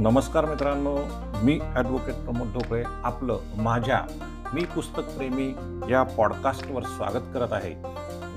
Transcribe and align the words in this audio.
नमस्कार 0.00 0.44
मित्रांनो 0.44 0.96
मी 1.44 1.58
ॲडव्होकेट 1.74 2.14
प्रमोद 2.14 2.52
ढोकळे 2.52 2.82
आपलं 3.04 3.38
माझ्या 3.56 4.00
मी 4.54 4.64
पुस्तकप्रेमी 4.64 5.48
या 5.90 6.02
पॉडकास्टवर 6.02 6.82
स्वागत 6.82 7.26
करत 7.34 7.52
आहे. 7.52 7.74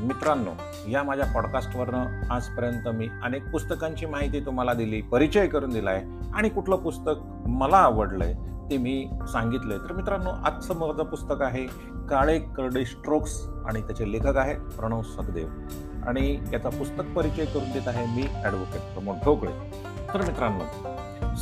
मित्रांनो 0.06 0.52
या 0.92 1.04
माझ्या 1.04 1.26
पॉडकास्टवरनं 1.26 2.34
आजपर्यंत 2.34 2.88
मी 2.88 3.08
अनेक 3.24 3.50
पुस्तकांची 3.52 4.06
माहिती 4.06 4.40
तुम्हाला 4.46 4.74
दिली 4.74 5.02
परिचय 5.02 5.48
करून 5.48 5.70
दिला 5.70 5.90
आहे 5.90 6.32
आणि 6.36 6.50
कुठलं 6.50 6.76
पुस्तक 6.76 7.22
मला 7.48 7.78
आवडलं 7.78 8.24
आहे 8.24 8.70
ते 8.70 8.78
मी 8.78 9.10
सांगितलं 9.32 9.74
आहे 9.74 9.90
तर 9.90 9.94
मित्रांनो 9.94 10.30
आजचं 10.46 10.80
माझं 10.80 11.04
पुस्तक 11.04 11.42
आहे 11.42 11.66
काळे 12.10 12.40
करडे 12.40 12.86
स्ट्रोक्स 12.86 13.42
आणि 13.66 13.82
त्याचे 13.82 14.12
लेखक 14.12 14.38
आहेत 14.38 14.60
प्रणव 14.78 15.02
सखदेव. 15.02 15.48
आणि 16.08 16.40
याचा 16.54 16.70
पुस्तक 16.70 17.14
परिचय 17.16 17.46
करून 17.46 17.72
देत 17.72 17.88
आहे 17.88 18.06
मी 18.06 18.28
ॲडव्होकेट 18.44 18.94
प्रमोद 18.94 19.24
ढोकळे. 19.26 19.52
तर 20.14 20.22
मित्रांनो 20.22 20.92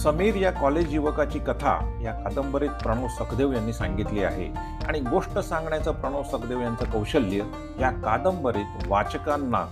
समीर 0.03 0.35
या 0.35 0.51
कॉलेज 0.51 0.93
युवकाची 0.93 1.39
कथा 1.39 1.99
या 2.03 2.11
कादंबरीत 2.11 2.69
प्रणव 2.69 3.07
सखदेव 3.07 3.51
यांनी 3.51 3.73
सांगितली 3.73 4.23
आहे. 4.23 4.45
आणि 4.87 4.99
गोष्ट 4.99 5.39
सांगण्याचं 5.39 5.91
प्रणव 5.91 6.23
सखदेव 6.23 6.61
यांचं 6.61 6.85
कौशल्य 6.85 7.43
या 7.79 7.91
कादंबरीत 7.91 8.87
वाचकांना 8.87 9.65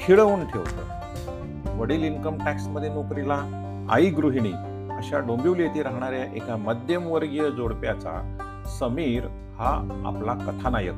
खिळवून 0.00 0.44
ठेवतं. 0.46 1.78
वडील 1.78 2.04
इन्कम 2.04 2.44
टॅक्समध्ये 2.44 2.88
नोकरीला 2.88 3.38
आई 3.90 4.10
गृहिणी 4.10 4.52
अशा 4.98 5.18
डोंबिवली 5.18 5.62
येथे 5.62 5.82
राहणाऱ्या 5.82 6.24
एका 6.24 6.56
मध्यमवर्गीय 6.56 7.50
जोडप्याचा 7.50 8.36
समीर 8.80 9.26
हा 9.58 10.02
आपला 10.06 10.34
कथानायक. 10.34 10.94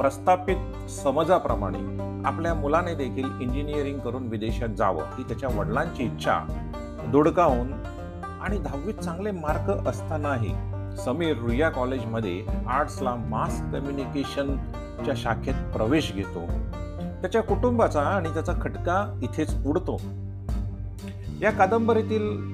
प्रस्थापित 0.00 0.90
समजाप्रमाणे 0.90 1.78
आपल्या 2.24 2.54
मुलाने 2.54 2.94
देखील 2.94 3.28
इंजिनिअरिंग 3.40 3.98
करून 3.98 4.28
विदेशात 4.28 4.68
जावं 4.68 5.02
ही 5.02 5.22
त्याच्या 5.22 5.48
वडिलांची 5.58 6.04
इच्छा 6.04 6.66
दुडकावून 7.06 7.72
आणि 8.42 8.58
दहावीत 8.58 8.94
चांगले 8.94 9.30
मार्क 9.30 9.88
असतानाही 9.88 10.54
समीर 10.96 11.36
रुया 11.36 11.70
कॉलेजमध्ये 11.70 12.46
आर्ट्सला 12.68 13.14
मास 13.14 13.60
कम्युनिकेशनच्या 13.60 15.14
शाखेत 15.16 15.54
प्रवेश 15.72 16.12
घेतो. 16.12 16.46
त्याच्या 17.20 17.42
कुटुंबाचा 17.42 18.00
आणि 18.00 18.28
त्याचा 18.28 18.52
खटका 18.52 19.20
इथेच 19.22 19.66
उडतो. 19.66 20.00
या 21.40 21.50
कादंबरीतील 21.50 22.50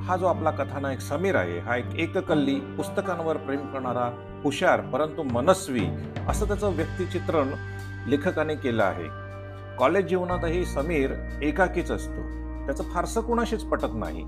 हा 0.00 0.16
जो 0.16 0.26
आपला 0.26 0.50
कथानायक 0.50 1.00
समीर 1.00 1.36
आहे 1.36 1.58
हा 1.58 1.76
एक 1.76 1.94
एककल्ली 1.94 2.60
पुस्तकांवर 2.60 3.36
प्रेम 3.36 3.66
करणारा 3.72 4.40
हुशार 4.44 4.80
परंतु 4.80 5.22
मनस्वी 5.22 5.86
असं 6.28 6.46
त्याचं 6.46 6.68
व्यक्तिचित्रण 6.68 7.48
लेखकाने 8.06 8.54
केलं 8.54 8.84
आहे. 8.84 9.08
कॉलेज 9.78 10.06
जीवनातही 10.06 10.64
समीर 10.64 11.10
एकाकीच 11.42 11.90
असतो. 11.90 12.40
त्याचं 12.66 12.84
फारसं 12.84 13.20
कुणाशीच 13.20 13.64
पटत 13.64 13.94
नाही. 13.94 14.26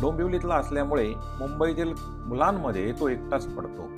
डोंबिवलीतला 0.00 0.54
असल्यामुळे 0.54 1.14
मुंबईतील 1.18 1.92
मुलांमध्ये 2.26 2.92
तो 2.92 3.08
एकटाच 3.08 3.46
पडतो. 3.46 3.88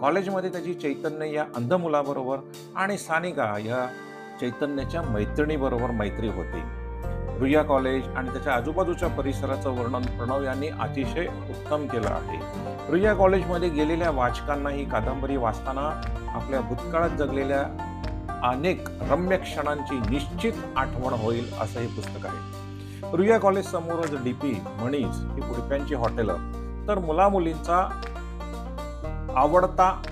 कॉलेजमध्ये 0.00 0.52
त्याची 0.52 0.74
चैतन्य 0.74 1.32
या 1.32 1.44
अंध 1.56 1.72
मुलाबरोबर 1.72 2.38
आणि 2.76 2.98
सानिका 2.98 3.58
या 3.58 3.86
चैतन्याच्या 4.40 5.02
मैत्रिणीबरोबर 5.02 5.90
मैत्री 5.90 6.28
होते. 6.28 6.84
रुया 7.38 7.62
कॉलेज 7.62 8.08
आणि 8.08 8.30
त्याच्या 8.30 8.54
आजूबाजूच्या 8.54 9.08
परिसराचं 9.08 9.70
वर्णन 9.70 10.02
प्रणव 10.02 10.42
यांनी 10.42 10.68
अतिशय 10.68 11.26
उत्तम 11.26 11.86
केलं 11.86 12.08
आहे. 12.08 12.38
रुया 12.90 13.14
कॉलेजमध्ये 13.14 13.68
गेलेल्या 13.68 14.10
वाचकांना 14.10 14.70
ही 14.70 14.84
कादंबरी 14.84 15.36
वाचताना 15.36 16.00
आपल्या 16.34 16.60
भूतकाळात 16.60 17.10
जगलेल्या 17.10 17.62
अनेक 18.42 18.88
रम्य 18.88 19.36
क्षणांची 19.36 19.98
निश्चित 20.10 20.52
आठवण 20.76 21.12
होईल 21.12 21.52
असं 21.60 21.80
हे 21.80 21.86
पुस्तक 21.86 22.26
आहे. 22.26 22.63
रुया 23.12 23.38
कॉलेज 23.38 23.66
समोरच 23.66 24.22
डीपी 24.24 24.60
म्हणीज 24.80 25.06
ही 25.06 25.40
कुडप्यांची 25.40 25.94
हॉटेल 25.94 26.28
तर 26.88 26.98
मुलामुलींचा 26.98 28.02
आवडता 29.36 30.02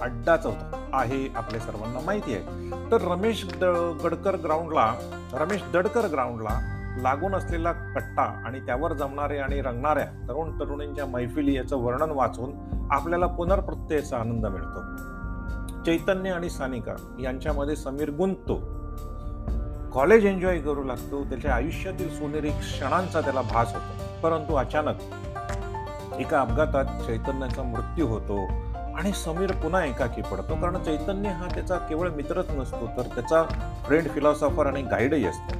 अड्डाच 0.00 0.46
होता 0.46 0.88
आहे 0.92 1.28
आपल्या 1.36 1.60
सर्वांना 1.60 1.98
माहिती 2.06 2.34
आहे. 2.34 2.70
तर 2.90 3.00
रमेश 3.00 3.46
द 3.60 3.64
गडकर 4.04 4.36
ग्राउंडला 4.36 4.94
रमेश 5.32 5.62
दडकर 5.72 6.06
ग्राउंडला 6.06 6.76
लागून 7.02 7.34
असलेला 7.34 7.72
कट्टा 7.72 8.22
आणि 8.22 8.60
त्यावर 8.60 8.92
जमणारे 8.92 9.38
आणि 9.38 9.60
रंगणाऱ्या 9.62 10.04
तरुण 10.28 10.60
तरुणींच्या 10.60 11.06
मैफिली 11.06 11.56
याचं 11.56 11.76
वर्णन 11.76 12.10
वाचून 12.10 12.52
आपल्याला 12.90 13.26
पुनर्प्रत्ययाचा 13.26 14.18
आनंद 14.18 14.46
मिळतो. 14.46 14.80
चैतन्य 15.84 16.30
आणि 16.30 16.50
सानिका 16.50 16.94
यांच्यामध्ये 17.20 17.76
समीर 17.76 18.10
गुंततो. 18.10 18.79
कॉलेज 19.92 20.26
एन्जॉय 20.26 20.58
करू 20.58 20.82
लागतो 20.84 21.24
त्याच्या 21.24 21.54
आयुष्यातील 21.54 22.18
सोनेरी 22.18 22.50
क्षणांचा 22.50 23.20
त्याला 23.20 23.42
भास 23.42 23.74
होतो. 23.74 24.20
परंतु 24.22 24.54
अचानक 24.54 24.94
एका 26.18 26.40
अपघातात 26.40 26.84
चैतन्याचा 27.06 27.62
मृत्यू 27.62 28.06
होतो 28.06 28.44
आणि 28.96 29.12
समीर 29.12 29.52
पुन्हा 29.52 29.84
एकाकी 29.84 30.22
पडतो. 30.22 30.54
कारण 30.54 30.82
चैतन्य 30.82 31.28
हा 31.28 31.46
त्याचा 31.54 31.78
केवळ 31.78 32.10
मित्रच 32.10 32.50
नसतो 32.50 32.86
तर 32.86 33.02
त्याचा 33.02 33.42
फ्रेंड 33.86 34.08
फिलॉसॉफर 34.08 34.66
आणि 34.66 34.82
गाईडही 34.82 35.26
असतो. 35.26 35.54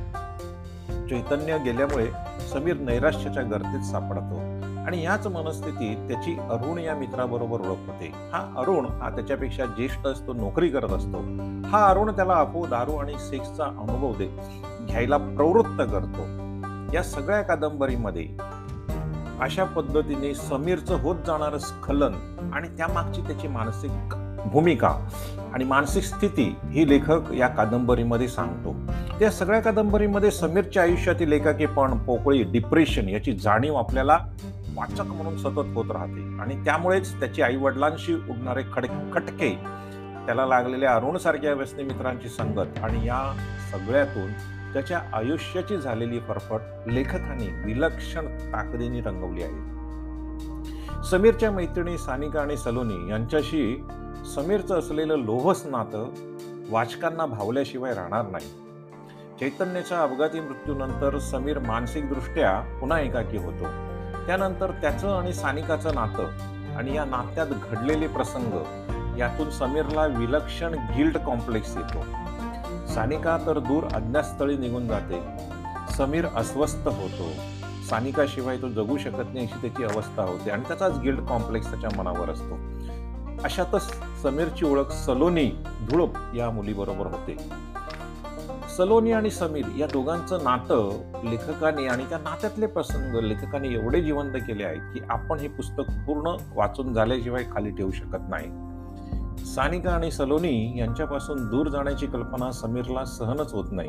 चैतन्य 1.09 1.59
गेल्यामुळे 1.59 2.11
समीर 2.53 2.77
नैराश्याच्या 2.77 3.43
गर्दीत 3.43 3.81
सापडतो. 3.81 4.70
आणि 4.87 5.05
याच 5.05 5.27
मनस्थितीत 5.27 5.97
त्याची 6.09 6.37
अरुण 6.51 6.79
या 6.79 6.95
मित्राबरोबर 6.95 7.61
ओळख 7.61 7.87
होते. 7.87 8.13
हा 8.33 8.39
अरुण 8.57 8.87
हा 8.87 9.11
त्याच्यापेक्षा 9.11 9.65
ज्येष्ठ 9.65 10.07
असतो 10.07 10.33
नोकरी 10.33 10.69
करत 10.69 10.91
असतो. 10.91 11.19
हा 11.69 11.87
अरुण 11.91 12.17
त्याला 12.17 12.35
अफो 12.35 12.67
दारू 12.67 12.97
आणि 12.97 13.13
सेक्सचा 13.19 13.65
अनुभव 13.65 14.13
दे 14.13 14.27
घ्यायला 14.87 15.17
प्रवृत्त 15.17 15.81
करतो. 15.81 16.23
या 16.95 17.03
सगळ्या 17.03 17.43
कादंबरीमध्ये 17.43 18.29
अशा 19.41 19.65
पद्धतीने 19.65 20.35
समीरचं 20.35 21.01
होत 21.01 21.17
जाणारं 21.27 21.59
स्खलन 21.59 22.15
आणि 22.55 22.69
त्यामागची 22.69 23.21
त्याची 23.21 23.49
मानसिक 23.49 24.15
भूमिका 24.47 24.89
आणि 25.55 25.65
मानसिक 25.65 26.05
स्थिती 26.05 26.57
ही 26.65 26.89
लेखक 26.89 27.33
या 27.33 27.49
कादंबरीमध्ये 27.49 28.29
सांगतो. 28.29 28.75
त्या 29.19 29.31
सगळ्या 29.31 29.61
कादंबरीमध्ये 29.61 30.31
समीरच्या 30.31 30.83
आयुष्यातील 30.83 31.33
एकाकीपण 31.33 31.99
पोकळी 31.99 32.43
डिप्रेशन 32.43 33.09
याची 33.09 33.33
जाणीव 33.33 33.75
आपल्याला 33.75 34.19
वाचक 34.75 35.07
म्हणून 35.07 35.37
सतत 35.39 35.75
होत 35.75 35.91
राहते. 35.91 36.41
आणि 36.41 36.65
त्यामुळेच 36.65 37.21
त्याची 37.21 37.43
आई 37.43 37.57
वडिलांशी 37.57 38.15
उडणारे 38.15 38.63
खड 38.73 38.87
खटके 39.13 39.81
त्याला 40.27 40.47
लागलेल्या 40.47 40.95
अरुणसारख्या 40.95 41.53
व्यसनी 41.53 41.83
मित्रांची 41.83 42.29
संगत 42.29 42.79
आणि 42.83 43.07
या 43.07 43.35
सगळ्यातून 43.73 44.33
त्याच्या 44.73 45.01
आयुष्याची 45.13 45.77
झालेली 45.77 46.21
फरफट 46.21 46.61
लेखकाने 46.87 47.65
विलक्षण 47.65 48.27
ताकदीने 48.27 49.01
रंगवली 49.01 49.43
आहे. 49.43 49.81
समीरच्या 51.05 51.51
मैत्रिणी 51.51 51.99
सानिका 51.99 52.41
आणि 52.41 52.57
सलोनी 52.57 53.11
यांच्याशी 53.11 53.85
समीरचं 54.35 54.79
असलेलं 54.79 55.15
लोभस 55.15 55.67
नातं 55.67 56.11
वाचकांना 56.71 57.27
भावल्याशिवाय 57.27 57.95
राहणार 57.95 58.27
नाही. 58.27 58.47
चैतन्याच्या 59.41 60.03
अपघाती 60.03 60.41
मृत्यूनंतर 60.41 61.19
समीर 61.19 61.59
मानसिकदृष्ट्या 61.59 62.79
पुन्हा 62.81 63.01
एकाकी 63.01 63.37
होतो. 63.37 63.65
त्यानंतर 64.31 64.71
त्याचं 64.71 65.19
आणि 65.19 65.33
सानिकाचं 65.33 65.95
नातं 65.95 66.25
आणि 66.77 66.97
या 66.97 67.05
नात्यात 67.05 67.47
घडलेले 67.47 68.07
प्रसंग 68.07 68.53
यातून 69.19 69.51
समीरला 69.51 70.07
विलक्षण 70.07 70.75
गिल्ट 70.75 71.19
कॉम्प्लेक्स 71.19 71.77
येतो. 71.77 72.03
सानिका 72.95 73.39
तर 73.47 73.59
दूर 73.59 73.85
अज्ञातस्थळी 73.93 74.57
निघून 74.57 74.89
जाते. 74.89 75.23
समीर 75.93 76.27
अस्वस्थ 76.37 76.89
होतो. 76.89 77.31
सानिकाशिवाय 77.91 78.57
तो 78.57 78.69
जगू 78.69 78.99
शकत 78.99 79.35
नाही 79.35 79.47
अशी 79.47 79.69
त्याची 79.69 79.85
अवस्था 79.85 80.23
होते 80.23 80.51
आणि 80.51 80.63
त्याचाच 80.69 80.99
गिल्ड 80.99 81.21
कॉम्प्लेक्स 81.21 81.71
त्याच्या 81.71 82.03
मनावर 82.03 82.31
असतो. 82.31 82.59
अशातच 83.45 83.95
समीरची 84.23 84.67
ओळख 84.67 84.91
सलोनी 84.91 85.51
धुळप 85.91 86.35
या 86.35 86.51
मुलीबरोबर 86.51 87.07
होते. 87.07 87.37
सलोनी 88.77 89.13
आणि 89.13 89.31
समीर 89.31 89.65
या 89.79 89.87
दोघांचं 89.87 90.39
नातं 90.45 90.91
लेखकाने 91.25 91.87
आणि 91.87 92.05
त्या 92.05 92.19
नात्यातले 92.19 92.67
प्रसंग 92.67 93.15
लेखकाने 93.15 93.69
एवढे 93.69 94.03
जिवंत 94.03 94.33
केले 94.33 94.65
आहेत 94.65 94.81
की 94.95 95.01
आपण 95.11 95.39
हे 95.39 95.49
पुस्तक 95.49 95.83
पूर्ण 96.07 96.37
वाचून 96.55 96.93
झाल्याशिवाय 96.93 97.45
खाली 97.53 97.71
ठेवू 97.71 97.91
शकत 97.91 98.19
नाही. 98.29 98.47
सानिका 99.45 99.91
आणि 99.91 100.11
सलोनी 100.11 100.79
यांच्यापासून 100.79 101.51
दूर 101.51 101.69
जाण्याची 101.69 102.07
कल्पना 102.07 102.53
समीरला 102.53 103.05
सहनच 103.05 103.53
होत 103.53 103.65
नाही. 103.73 103.89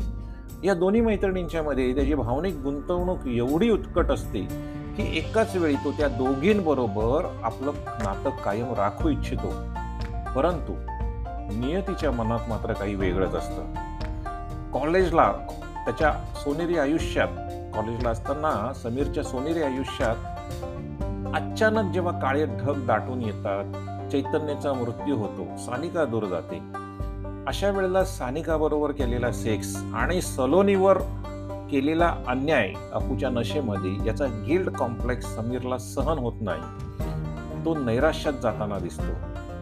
या 0.63 0.73
दोन्ही 0.73 1.01
मैत्रिणींच्या 1.01 1.63
मध्ये 1.63 1.95
त्याची 1.95 2.13
भावनिक 2.13 2.55
गुंतवणूक 2.55 3.27
एवढी 3.27 3.69
उत्कट 3.69 4.11
असते 4.11 4.41
की 4.97 5.17
एकाच 5.17 5.55
वेळी 5.55 5.75
तो 5.75 5.91
त्या 5.91 6.07
दोघींबरोबर 6.07 7.39
आपलं 7.43 7.71
नातं 7.77 8.29
कायम 8.29 8.73
राखू 8.73 9.09
इच्छितो. 9.09 9.49
परंतु 10.35 10.73
नियतीच्या 11.59 12.11
मनात 12.11 12.49
मात्र 12.49 12.73
काही 12.73 12.95
वेगळंच 12.95 13.35
असतं. 13.35 13.90
कॉलेजला 14.73 15.31
त्याच्या 15.85 16.13
सोनेरी 16.35 16.77
आयुष्यात 16.77 17.27
कॉलेजला 17.75 18.09
असताना 18.09 18.73
समीरच्या 18.73 19.23
सोनेरी 19.23 19.61
आयुष्यात 19.63 20.15
अचानक 21.35 21.93
जेव्हा 21.93 22.19
काळे 22.19 22.45
ढग 22.45 22.87
दाटून 22.87 23.21
येतात 23.21 23.63
चैतन्याचा 24.11 24.73
मृत्यू 24.73 25.15
होतो 25.15 25.57
सानिका 25.57 26.05
दूर 26.05 26.23
जाते. 26.23 26.59
अशा 27.47 27.69
वेळेला 27.69 28.05
सानिका 28.05 28.57
बरोबर 28.57 28.91
केलेला 28.91 29.31
सेक्स 29.31 29.75
आणि 29.93 30.21
सलोनीवर 30.21 30.97
केलेला 31.71 32.15
अन्याय 32.27 32.73
अपूच्या 32.93 33.29
नशेमध्ये 33.29 34.07
याचा 34.07 34.25
गिल्ड 34.25 34.69
कॉम्प्लेक्स 34.69 35.35
समीरला 35.35 35.77
सहन 35.77 36.17
होत 36.17 36.33
नाही. 36.41 36.61
तो 37.65 37.77
नैराश्यात 37.77 38.33
जाताना 38.33 38.79
दिसतो. 38.79 39.13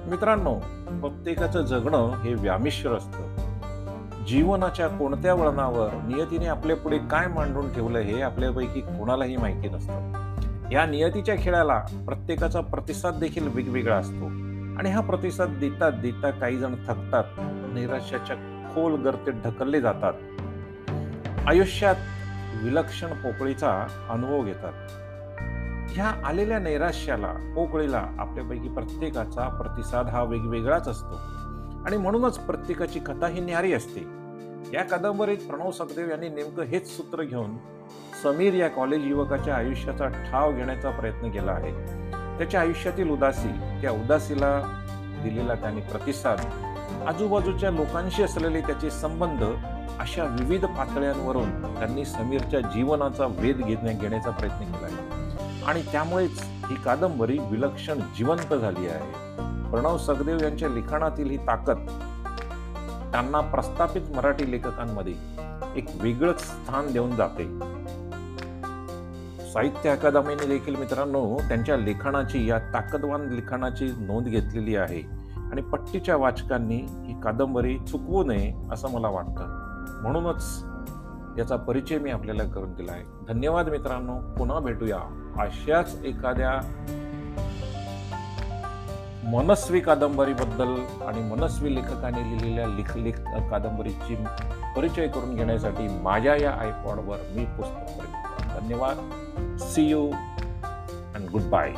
मित्रांनो 0.10 0.56
प्रत्येकाचं 1.02 1.62
जगणं 1.62 2.22
हे 2.22 2.34
व्यामिश्र 2.34 2.92
असतं. 2.92 3.29
जीवनाच्या 4.30 4.88
कोणत्या 4.88 5.34
वळणावर 5.34 5.94
नियतीने 5.94 6.46
आपल्या 6.46 6.76
पुढे 6.76 6.98
काय 6.98 7.28
मांडून 7.28 7.74
ठेवलं 7.74 8.00
हे 8.00 8.22
आपल्यापैकी 8.22 8.82
कोणालाही 8.82 9.38
माहिती 9.38 9.70
नसतं. 9.70 10.12
या 10.72 10.86
नियतीच्या 10.86 11.36
खेळाला 11.40 11.80
प्रत्येकाचा 12.06 12.62
प्रतिसाद 12.62 13.14
देखील 13.14 13.48
वेगवेगळा 13.48 13.96
असतो. 13.96 14.26
आणि 14.80 14.90
हा 14.90 15.02
प्रतिसाद 15.02 15.50
देता 15.50 15.90
देता 15.90 16.30
काही 16.30 16.58
जण 16.58 16.76
थकतात 16.76 17.24
नैराश्याच्या 17.74 18.36
खोल 18.76 19.02
गर्तेत 19.02 19.34
ढकलले 19.46 19.82
जातात. 19.82 20.14
आयुष्यात 21.48 21.96
विलक्षण 22.64 23.08
पोकळीचा 23.08 23.88
अनुभव 24.10 24.44
घेतात. 24.44 24.74
ह्या 25.92 26.28
आलेल्या 26.28 26.60
नैराश्याला 26.60 27.54
पोकळीला 27.56 28.08
आपल्यापैकी 28.20 28.68
प्रत्येकाचा 28.68 29.48
प्रतिसाद 29.48 30.08
हा 30.08 30.24
वेगवेगळाच 30.24 30.88
असतो. 30.88 31.20
आणि 31.86 31.98
म्हणूनच 31.98 32.40
प्रत्येकाची 32.40 33.00
कथा 33.00 33.28
ही 33.28 33.42
न्यारी 33.42 33.74
असते. 33.74 34.19
या 34.74 34.84
कादंबरीत 34.84 35.38
प्रणव 35.38 35.72
सखदेव 35.72 36.10
यांनी 36.10 36.30
नेमकं 36.30 36.64
हेच 36.64 36.98
सूत्र 36.98 37.24
घेऊन 37.24 37.58
समीर 38.24 38.54
या 38.54 38.68
कॉलेज 38.68 39.06
युवकाच्या 39.06 39.56
आयुष्याचा 39.56 40.08
ठाव 40.08 40.52
घेण्याचा 40.52 40.90
प्रयत्न 40.90 41.30
केला 41.30 41.52
आहे. 41.52 41.72
त्याच्या 42.38 42.62
आयुष्यातील 42.62 43.10
उदासी 43.10 43.82
त्या 43.82 43.92
उदासीला 43.92 44.62
दिलेला 45.24 45.56
त्यांनी 45.56 45.82
प्रतिसाद 45.82 46.40
आजूबाजूच्या 47.08 47.72
लोकांशी 47.72 48.24
असलेले 48.24 48.62
त्याचे 48.62 48.90
संबंध 48.90 49.44
अशा 50.00 50.24
विविध 50.24 50.66
पातळ्यांवरून 50.66 51.80
त्यांनी 51.80 52.06
समीरच्या 52.06 52.60
जीवनाचा 52.60 53.26
वेध 53.26 53.58
घेण्या 53.58 53.94
घेण्याचा 53.94 54.30
प्रयत्न 54.30 54.60
केला 54.60 54.86
आहे. 54.86 55.20
आणि 55.66 55.82
त्यामुळेच 55.92 56.42
ही 56.42 56.76
कादंबरी 56.76 57.38
विलक्षण 57.52 58.00
जिवंत 58.18 58.54
झाली 58.54 58.88
आहे. 58.88 59.12
प्रणव 59.72 59.98
सखदेव 59.98 60.38
यांच्या 60.44 60.70
लिखाणातील 60.70 61.30
ही 61.30 61.38
ताकद 61.38 61.78
त्यांना 63.12 63.40
प्रस्थापित 63.40 64.02
मराठी 64.16 64.52
लेखकांमध्ये 64.52 65.14
एक 65.76 65.86
वेगळंच 66.02 66.40
स्थान 66.40 66.92
देऊन 66.92 67.16
जाते. 67.16 67.60
साहित्य 69.54 69.90
अकादमीने 69.90 70.48
देखील 70.48 70.76
मित्रांनो 70.76 71.38
त्यांच्या 71.48 71.78
लेखनाची 71.78 72.50
या 72.50 72.60
ताकदवान 72.60 73.30
लिखाणाची 73.30 73.86
नोंद 73.86 74.28
घेतलेली 74.28 74.76
आहे. 74.76 75.20
आणि 75.52 75.62
पट्टीच्या 75.62 76.16
वाचकांनी 76.16 76.78
ही 76.78 77.22
कादंबरी 77.22 77.78
चुकवू 77.78 78.24
नये 78.24 78.54
असं 78.72 78.92
मला 78.92 79.08
वाटतं. 79.08 79.44
म्हणूनच 80.02 80.66
याचा 81.38 81.56
परिचय 81.56 81.98
मी 81.98 82.12
आपल्याला 82.12 82.44
करून 82.44 82.74
दिला 82.74 82.92
आहे. 82.92 83.04
धन्यवाद 83.28 83.70
मित्रांनो. 83.70 84.20
पुन्हा 84.38 84.60
भेटूया 84.60 84.98
अशाच 85.40 86.02
एखाद्या 86.06 86.62
मनस्वी 89.24 89.80
कादंबरीबद्दल 89.80 90.70
आणि 91.06 91.22
मनस्वी 91.22 91.76
लेखकाने 91.76 92.24
लिहिलेल्या 92.24 92.68
लिख 92.68 92.98
लिख 92.98 93.20
कादंबरीची 93.50 94.16
परिचय 94.76 95.08
करून 95.08 95.36
घेण्यासाठी 95.36 95.88
माझ्या 96.02 96.36
या 96.36 96.52
आयपॉडवर 96.52 97.18
मी 97.36 97.46
पुस्तक 97.46 98.02
धन्यवाद. 98.60 98.98
See 99.60 99.82
you 99.82 100.10
and 101.16 101.30
goodbye 101.42 101.74